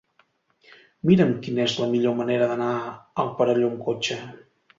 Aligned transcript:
Mira'm 1.09 1.33
quina 1.47 1.61
és 1.65 1.75
la 1.81 1.89
millor 1.91 2.15
manera 2.23 2.49
d'anar 2.53 2.71
al 3.25 3.31
Perelló 3.43 3.71
amb 3.75 3.87
cotxe. 3.91 4.21